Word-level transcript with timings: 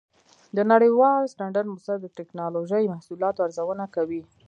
د 0.55 0.57
نړیوال 0.71 1.21
سټنډرډ 1.33 1.65
مؤسسه 1.69 1.93
د 1.99 2.05
ټېکنالوجۍ 2.17 2.85
محصولاتو 2.93 3.43
ارزونه 3.47 3.85
کوي. 3.95 4.21